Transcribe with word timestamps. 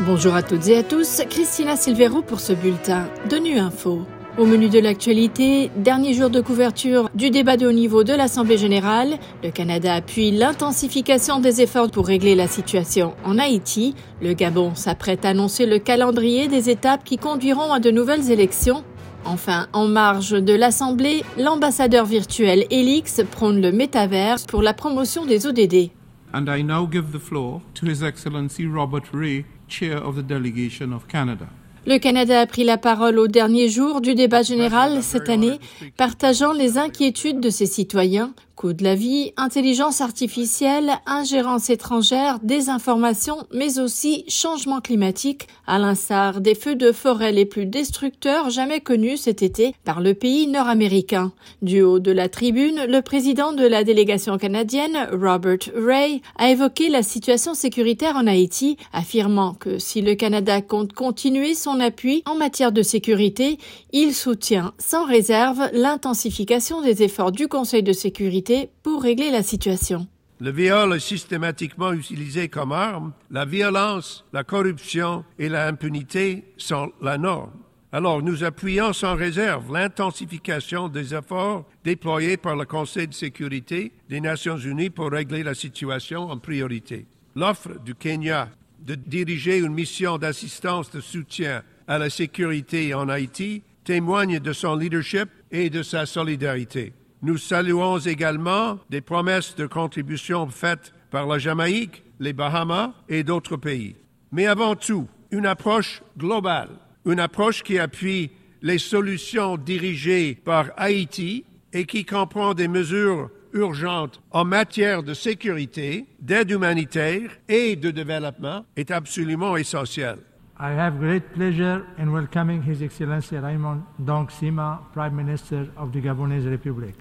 Bonjour 0.00 0.34
à 0.34 0.42
toutes 0.42 0.66
et 0.66 0.76
à 0.76 0.82
tous, 0.82 1.22
Christina 1.30 1.76
Silvero 1.76 2.20
pour 2.20 2.40
ce 2.40 2.52
bulletin 2.52 3.08
de 3.30 3.36
Nu 3.36 3.58
Info. 3.58 4.04
Au 4.36 4.44
menu 4.44 4.68
de 4.68 4.80
l'actualité, 4.80 5.70
dernier 5.76 6.12
jour 6.14 6.30
de 6.30 6.40
couverture 6.40 7.08
du 7.14 7.30
débat 7.30 7.56
de 7.56 7.68
haut 7.68 7.72
niveau 7.72 8.02
de 8.02 8.12
l'Assemblée 8.12 8.58
générale, 8.58 9.18
le 9.44 9.52
Canada 9.52 9.94
appuie 9.94 10.32
l'intensification 10.32 11.38
des 11.38 11.62
efforts 11.62 11.92
pour 11.92 12.08
régler 12.08 12.34
la 12.34 12.48
situation 12.48 13.14
en 13.24 13.38
Haïti. 13.38 13.94
Le 14.20 14.32
Gabon 14.32 14.74
s'apprête 14.74 15.24
à 15.24 15.28
annoncer 15.28 15.64
le 15.64 15.78
calendrier 15.78 16.48
des 16.48 16.70
étapes 16.70 17.04
qui 17.04 17.16
conduiront 17.16 17.72
à 17.72 17.78
de 17.78 17.92
nouvelles 17.92 18.32
élections. 18.32 18.82
Enfin, 19.24 19.68
en 19.72 19.86
marge 19.86 20.32
de 20.32 20.54
l'Assemblée, 20.54 21.22
l'ambassadeur 21.38 22.04
virtuel 22.04 22.66
Elix 22.70 23.22
prône 23.30 23.62
le 23.62 23.70
métaverse 23.70 24.44
pour 24.44 24.60
la 24.60 24.74
promotion 24.74 25.24
des 25.24 25.46
ODD. 25.46 25.92
And 26.34 26.48
I 26.48 26.64
now 26.64 26.84
give 26.90 27.12
the 27.12 27.20
floor 27.20 27.60
to 27.74 27.86
His 27.86 28.02
Excellency 28.02 28.66
Robert 28.66 29.04
Ray, 29.12 29.44
Chair 29.68 30.04
of 30.04 30.16
the 30.16 30.26
Delegation 30.26 30.92
of 30.92 31.06
Canada. 31.06 31.46
Le 31.86 31.98
Canada 31.98 32.40
a 32.40 32.46
pris 32.46 32.64
la 32.64 32.78
parole 32.78 33.18
au 33.18 33.28
dernier 33.28 33.68
jour 33.68 34.00
du 34.00 34.14
débat 34.14 34.42
général 34.42 35.02
cette 35.02 35.28
année, 35.28 35.58
partageant 35.98 36.54
les 36.54 36.78
inquiétudes 36.78 37.40
de 37.40 37.50
ses 37.50 37.66
citoyens 37.66 38.32
Coût 38.64 38.72
de 38.72 38.82
la 38.82 38.94
vie, 38.94 39.34
intelligence 39.36 40.00
artificielle, 40.00 40.94
ingérence 41.04 41.68
étrangère, 41.68 42.38
désinformation, 42.42 43.36
mais 43.52 43.78
aussi 43.78 44.24
changement 44.26 44.80
climatique, 44.80 45.48
à 45.66 45.78
l'instar 45.78 46.40
des 46.40 46.54
feux 46.54 46.74
de 46.74 46.90
forêt 46.90 47.30
les 47.30 47.44
plus 47.44 47.66
destructeurs 47.66 48.48
jamais 48.48 48.80
connus 48.80 49.18
cet 49.18 49.42
été 49.42 49.74
par 49.84 50.00
le 50.00 50.14
pays 50.14 50.46
nord-américain. 50.46 51.32
Du 51.60 51.82
haut 51.82 51.98
de 51.98 52.10
la 52.10 52.30
tribune, 52.30 52.86
le 52.88 53.02
président 53.02 53.52
de 53.52 53.66
la 53.66 53.84
délégation 53.84 54.38
canadienne, 54.38 55.10
Robert 55.12 55.58
Ray, 55.76 56.22
a 56.38 56.50
évoqué 56.50 56.88
la 56.88 57.02
situation 57.02 57.52
sécuritaire 57.52 58.16
en 58.16 58.26
Haïti, 58.26 58.78
affirmant 58.94 59.52
que 59.52 59.78
si 59.78 60.00
le 60.00 60.14
Canada 60.14 60.62
compte 60.62 60.94
continuer 60.94 61.54
son 61.54 61.80
appui 61.80 62.22
en 62.24 62.34
matière 62.34 62.72
de 62.72 62.80
sécurité, 62.80 63.58
il 63.92 64.14
soutient 64.14 64.72
sans 64.78 65.04
réserve 65.04 65.68
l'intensification 65.74 66.80
des 66.80 67.02
efforts 67.02 67.30
du 67.30 67.46
Conseil 67.46 67.82
de 67.82 67.92
sécurité 67.92 68.53
pour 68.82 69.02
régler 69.02 69.30
la 69.30 69.42
situation. 69.42 70.06
Le 70.40 70.50
viol 70.50 70.94
est 70.94 71.00
systématiquement 71.00 71.92
utilisé 71.92 72.48
comme 72.48 72.72
arme. 72.72 73.12
La 73.30 73.44
violence, 73.44 74.24
la 74.32 74.44
corruption 74.44 75.24
et 75.38 75.48
l'impunité 75.48 76.44
sont 76.56 76.92
la 77.00 77.18
norme. 77.18 77.52
Alors 77.92 78.20
nous 78.22 78.42
appuyons 78.42 78.92
sans 78.92 79.14
réserve 79.14 79.72
l'intensification 79.72 80.88
des 80.88 81.14
efforts 81.14 81.64
déployés 81.84 82.36
par 82.36 82.56
le 82.56 82.64
Conseil 82.64 83.06
de 83.06 83.14
sécurité 83.14 83.92
des 84.08 84.20
Nations 84.20 84.58
Unies 84.58 84.90
pour 84.90 85.12
régler 85.12 85.44
la 85.44 85.54
situation 85.54 86.28
en 86.28 86.38
priorité. 86.38 87.06
L'offre 87.36 87.78
du 87.84 87.94
Kenya 87.94 88.48
de 88.84 88.96
diriger 88.96 89.58
une 89.58 89.72
mission 89.72 90.18
d'assistance 90.18 90.90
de 90.90 91.00
soutien 91.00 91.62
à 91.86 91.98
la 91.98 92.10
sécurité 92.10 92.92
en 92.94 93.08
Haïti 93.08 93.62
témoigne 93.84 94.40
de 94.40 94.52
son 94.52 94.74
leadership 94.74 95.28
et 95.52 95.70
de 95.70 95.84
sa 95.84 96.04
solidarité. 96.04 96.92
Nous 97.24 97.38
saluons 97.38 97.96
également 98.00 98.78
des 98.90 99.00
promesses 99.00 99.56
de 99.56 99.64
contribution 99.64 100.46
faites 100.48 100.92
par 101.10 101.26
la 101.26 101.38
Jamaïque, 101.38 102.04
les 102.20 102.34
Bahamas 102.34 102.92
et 103.08 103.24
d'autres 103.24 103.56
pays. 103.56 103.96
Mais 104.30 104.44
avant 104.44 104.76
tout, 104.76 105.08
une 105.30 105.46
approche 105.46 106.02
globale, 106.18 106.68
une 107.06 107.20
approche 107.20 107.62
qui 107.62 107.78
appuie 107.78 108.30
les 108.60 108.76
solutions 108.76 109.56
dirigées 109.56 110.34
par 110.34 110.66
Haïti 110.76 111.46
et 111.72 111.86
qui 111.86 112.04
comprend 112.04 112.52
des 112.52 112.68
mesures 112.68 113.30
urgentes 113.54 114.20
en 114.30 114.44
matière 114.44 115.02
de 115.02 115.14
sécurité, 115.14 116.04
d'aide 116.20 116.50
humanitaire 116.50 117.30
et 117.48 117.74
de 117.74 117.90
développement 117.90 118.66
est 118.76 118.90
absolument 118.90 119.56
essentielle. 119.56 120.18
I 120.60 120.72
have 120.72 121.00
great 121.00 121.32
pleasure 121.32 121.86
in 121.98 122.12
welcoming 122.12 122.62
His 122.62 122.82
Excellency 122.82 123.38
Raymond 123.38 123.82
Dong 123.98 124.28
Sima, 124.28 124.80
Prime 124.92 125.16
Minister 125.16 125.70
of 125.78 125.90
the 125.90 126.02
Gabonese 126.02 126.50
Republic. 126.50 126.94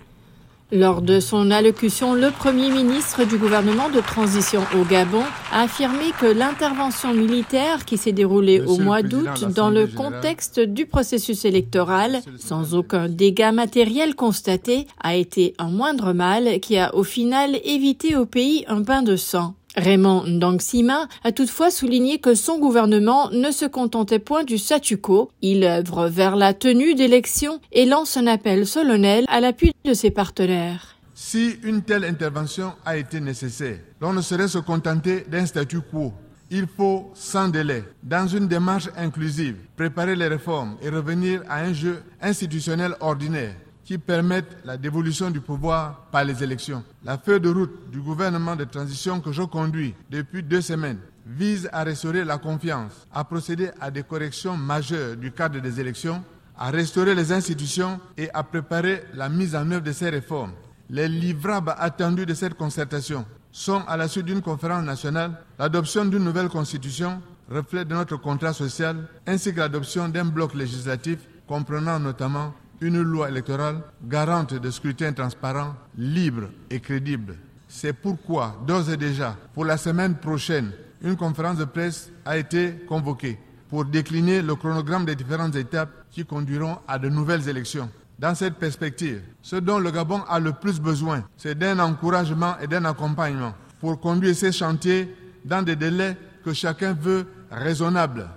Lors 0.75 1.03
de 1.03 1.19
son 1.19 1.51
allocution, 1.51 2.16
le 2.16 2.31
Premier 2.31 2.72
ministre 2.72 3.25
du 3.25 3.38
gouvernement 3.38 3.89
de 3.91 4.00
transition 4.00 4.61
au 4.75 4.84
Gabon 4.84 5.22
a 5.51 5.61
affirmé 5.61 6.06
que 6.19 6.25
l'intervention 6.25 7.13
militaire 7.13 7.85
qui 7.85 7.95
s'est 7.95 8.11
déroulée 8.11 8.59
au 8.59 8.79
mois 8.79 9.03
d'août 9.03 9.45
dans 9.56 9.69
le 9.69 9.85
contexte 9.85 10.59
du 10.59 10.88
processus 10.88 11.45
électoral, 11.45 12.22
sans 12.39 12.73
aucun 12.73 13.07
dégât 13.07 13.51
matériel 13.51 14.16
constaté, 14.16 14.88
a 15.00 15.16
été 15.16 15.53
un 15.59 15.69
moindre 15.69 16.11
mal 16.11 16.59
qui 16.59 16.75
a 16.79 16.95
au 16.95 17.03
final 17.03 17.59
évité 17.63 18.16
au 18.16 18.25
pays 18.25 18.66
un 18.67 18.81
bain 18.81 19.03
de 19.03 19.16
sang. 19.16 19.53
Raymond 19.75 20.25
Ndangsima 20.28 21.07
a 21.23 21.31
toutefois 21.31 21.72
souligné 21.72 22.19
que 22.19 22.35
son 22.35 22.59
gouvernement 22.59 23.29
ne 23.31 23.51
se 23.51 23.66
contentait 23.66 24.19
point 24.19 24.44
du 24.44 24.57
statu 24.57 24.97
quo. 24.97 25.31
Il 25.41 25.63
œuvre 25.63 26.07
vers 26.07 26.35
la 26.35 26.53
tenue 26.53 26.94
d'élections 26.94 27.59
et 27.72 27.85
lance 27.85 28.17
un 28.17 28.28
appel 28.28 28.67
solennel 28.67 29.25
à 29.28 29.39
l'appui 29.39 29.73
de 29.84 29.94
ses 29.94 30.11
partenaires. 30.11 30.97
Si 31.16 31.57
une 31.63 31.81
telle 31.81 32.06
intervention 32.06 32.73
a 32.85 32.97
été 32.97 33.19
nécessaire, 33.19 33.79
l'on 34.00 34.13
ne 34.13 34.22
saurait 34.22 34.47
se 34.47 34.59
contenter 34.59 35.25
d'un 35.29 35.45
statu 35.45 35.79
quo. 35.81 36.13
Il 36.51 36.67
faut, 36.67 37.11
sans 37.16 37.47
délai, 37.47 37.84
dans 38.03 38.28
une 38.28 38.47
démarche 38.47 38.90
inclusive, 38.95 39.55
préparer 39.75 40.16
les 40.16 40.28
réformes 40.28 40.78
et 40.84 40.90
revenir 40.90 41.41
à 41.50 41.61
un 41.61 41.73
jeu 41.73 42.03
institutionnel 42.22 42.95
ordinaire 43.00 43.55
qui 43.85 43.97
permettent 43.97 44.57
la 44.63 44.77
dévolution 44.77 45.29
du 45.29 45.41
pouvoir 45.41 46.07
par 46.11 46.23
les 46.23 46.44
élections. 46.44 46.83
La 47.03 47.17
feuille 47.17 47.41
de 47.41 47.49
route 47.49 47.89
du 47.91 47.99
gouvernement 47.99 48.55
de 48.55 48.63
transition 48.63 49.19
que 49.19 49.31
je 49.31 49.44
conduis 49.44 49.94
depuis 50.09 50.44
deux 50.44 50.61
semaines 50.61 50.99
vise 51.25 51.69
à 51.71 51.83
restaurer 51.83 52.23
la 52.25 52.38
confiance, 52.38 53.07
à 53.13 53.23
procéder 53.23 53.72
à 53.79 53.91
des 53.91 54.03
corrections 54.03 54.57
majeures 54.57 55.16
du 55.16 55.31
cadre 55.31 55.59
des 55.59 55.79
élections, 55.79 56.23
à 56.57 56.69
restaurer 56.69 57.16
les 57.16 57.31
institutions 57.31 57.99
et 58.17 58.29
à 58.33 58.43
préparer 58.43 59.03
la 59.13 59.29
mise 59.29 59.55
en 59.55 59.69
œuvre 59.72 59.83
de 59.83 59.91
ces 59.91 60.09
réformes. 60.09 60.51
Les 60.89 61.07
livrables 61.07 61.73
attendus 61.77 62.25
de 62.25 62.33
cette 62.33 62.53
concertation 62.55 63.25
sont, 63.51 63.81
à 63.88 63.97
la 63.97 64.07
suite 64.07 64.25
d'une 64.25 64.41
conférence 64.41 64.83
nationale, 64.83 65.39
l'adoption 65.57 66.05
d'une 66.05 66.23
nouvelle 66.23 66.49
constitution, 66.49 67.22
reflet 67.49 67.85
de 67.85 67.93
notre 67.93 68.17
contrat 68.17 68.53
social, 68.53 69.07
ainsi 69.25 69.53
que 69.53 69.59
l'adoption 69.59 70.09
d'un 70.09 70.25
bloc 70.25 70.53
législatif 70.53 71.19
comprenant 71.47 71.99
notamment 71.99 72.53
une 72.83 73.01
loi 73.01 73.29
électorale 73.29 73.81
garante 74.03 74.53
de 74.53 74.69
scrutin 74.69 75.13
transparent, 75.13 75.75
libre 75.97 76.49
et 76.69 76.79
crédible. 76.79 77.38
C'est 77.67 77.94
pourquoi, 77.94 78.61
d'ores 78.67 78.89
et 78.91 78.97
déjà, 78.97 79.35
pour 79.53 79.66
la 79.66 79.77
semaine 79.77 80.16
prochaine, 80.16 80.71
une 81.01 81.16
conférence 81.16 81.57
de 81.57 81.66
presse 81.66 82.11
a 82.25 82.38
été 82.38 82.73
convoquée 82.88 83.39
pour 83.69 83.85
décliner 83.85 84.41
le 84.41 84.55
chronogramme 84.55 85.05
des 85.05 85.16
différentes 85.16 85.55
étapes 85.55 85.89
qui 86.11 86.25
conduiront 86.25 86.77
à 86.88 86.99
de 86.99 87.09
nouvelles 87.09 87.47
élections. 87.49 87.89
Dans 88.19 88.35
cette 88.35 88.55
perspective, 88.55 89.22
ce 89.41 89.55
dont 89.55 89.79
le 89.79 89.89
Gabon 89.89 90.22
a 90.27 90.39
le 90.39 90.53
plus 90.53 90.79
besoin, 90.79 91.23
c'est 91.35 91.57
d'un 91.57 91.79
encouragement 91.79 92.55
et 92.61 92.67
d'un 92.67 92.85
accompagnement 92.85 93.53
pour 93.79 93.99
conduire 93.99 94.35
ces 94.35 94.51
chantiers 94.51 95.13
dans 95.43 95.63
des 95.63 95.75
délais 95.75 96.16
que 96.45 96.53
chacun 96.53 96.93
veut 96.93 97.25
raisonnables. 97.49 98.27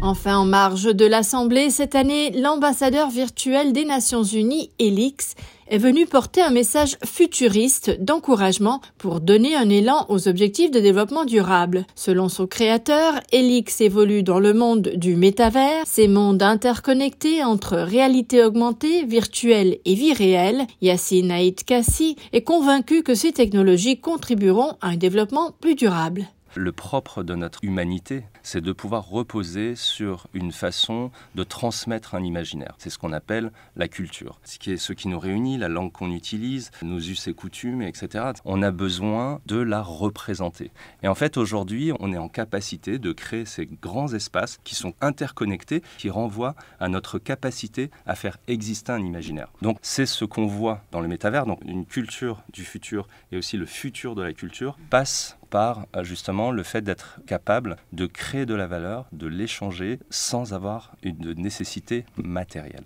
Enfin, 0.00 0.38
en 0.38 0.44
marge 0.44 0.94
de 0.94 1.04
l'Assemblée, 1.04 1.70
cette 1.70 1.96
année, 1.96 2.30
l'ambassadeur 2.30 3.10
virtuel 3.10 3.72
des 3.72 3.84
Nations 3.84 4.22
Unies, 4.22 4.70
Elix, 4.78 5.34
est 5.66 5.78
venu 5.78 6.06
porter 6.06 6.40
un 6.40 6.50
message 6.50 6.96
futuriste 7.04 8.00
d'encouragement 8.00 8.80
pour 8.96 9.20
donner 9.20 9.56
un 9.56 9.68
élan 9.68 10.06
aux 10.08 10.28
objectifs 10.28 10.70
de 10.70 10.78
développement 10.78 11.24
durable. 11.24 11.84
Selon 11.96 12.28
son 12.28 12.46
créateur, 12.46 13.14
Elix 13.32 13.80
évolue 13.80 14.22
dans 14.22 14.38
le 14.38 14.54
monde 14.54 14.92
du 14.94 15.16
métavers, 15.16 15.82
ces 15.84 16.06
mondes 16.06 16.42
interconnectés 16.42 17.42
entre 17.42 17.76
réalité 17.76 18.44
augmentée, 18.44 19.04
virtuelle 19.04 19.78
et 19.84 19.94
vie 19.94 20.14
réelle. 20.14 20.66
Yassine 20.80 21.32
Haït 21.32 21.64
Kassi 21.66 22.14
est 22.32 22.42
convaincu 22.42 23.02
que 23.02 23.16
ces 23.16 23.32
technologies 23.32 24.00
contribueront 24.00 24.76
à 24.80 24.90
un 24.90 24.96
développement 24.96 25.50
plus 25.60 25.74
durable. 25.74 26.28
Le 26.54 26.72
propre 26.72 27.22
de 27.22 27.34
notre 27.34 27.62
humanité, 27.62 28.24
c'est 28.42 28.60
de 28.60 28.72
pouvoir 28.72 29.08
reposer 29.08 29.74
sur 29.74 30.26
une 30.34 30.52
façon 30.52 31.10
de 31.34 31.44
transmettre 31.44 32.14
un 32.14 32.24
imaginaire. 32.24 32.74
C'est 32.78 32.90
ce 32.90 32.98
qu'on 32.98 33.12
appelle 33.12 33.52
la 33.76 33.88
culture. 33.88 34.40
Ce 34.44 34.58
qui 34.58 34.72
est 34.72 34.76
ce 34.76 34.92
qui 34.92 35.08
nous 35.08 35.18
réunit, 35.18 35.58
la 35.58 35.68
langue 35.68 35.92
qu'on 35.92 36.10
utilise, 36.10 36.70
nos 36.82 36.98
us 36.98 37.28
et 37.28 37.34
coutumes, 37.34 37.82
etc. 37.82 38.32
On 38.44 38.62
a 38.62 38.70
besoin 38.70 39.40
de 39.46 39.58
la 39.58 39.82
représenter. 39.82 40.70
Et 41.02 41.08
en 41.08 41.14
fait, 41.14 41.36
aujourd'hui, 41.36 41.92
on 42.00 42.12
est 42.12 42.18
en 42.18 42.28
capacité 42.28 42.98
de 42.98 43.12
créer 43.12 43.44
ces 43.44 43.66
grands 43.66 44.12
espaces 44.12 44.58
qui 44.64 44.74
sont 44.74 44.94
interconnectés, 45.00 45.82
qui 45.98 46.10
renvoient 46.10 46.54
à 46.80 46.88
notre 46.88 47.18
capacité 47.18 47.90
à 48.06 48.14
faire 48.14 48.38
exister 48.48 48.92
un 48.92 49.04
imaginaire. 49.04 49.48
Donc, 49.62 49.78
c'est 49.82 50.06
ce 50.06 50.24
qu'on 50.24 50.46
voit 50.46 50.82
dans 50.92 51.00
le 51.00 51.08
métavers. 51.08 51.46
Donc, 51.46 51.60
une 51.64 51.86
culture 51.86 52.42
du 52.52 52.64
futur 52.64 53.08
et 53.32 53.36
aussi 53.36 53.56
le 53.56 53.66
futur 53.66 54.14
de 54.14 54.22
la 54.22 54.32
culture 54.32 54.78
passe 54.90 55.37
par 55.50 55.86
euh, 55.96 56.04
justement 56.04 56.50
le 56.50 56.62
fait 56.62 56.82
d'être 56.82 57.20
capable 57.26 57.76
de 57.92 58.06
créer 58.06 58.46
de 58.46 58.54
la 58.54 58.66
valeur, 58.66 59.06
de 59.12 59.26
l'échanger 59.26 59.98
sans 60.10 60.52
avoir 60.52 60.94
une 61.02 61.32
nécessité 61.34 62.04
matérielle. 62.16 62.84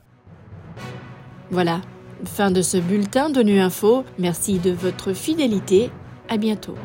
Voilà, 1.50 1.80
fin 2.24 2.50
de 2.50 2.62
ce 2.62 2.78
bulletin 2.78 3.30
de 3.30 3.42
Info. 3.58 4.04
Merci 4.18 4.58
de 4.58 4.70
votre 4.70 5.12
fidélité. 5.12 5.90
À 6.28 6.36
bientôt. 6.38 6.76